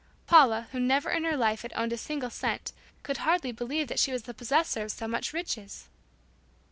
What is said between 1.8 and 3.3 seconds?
a single cent, could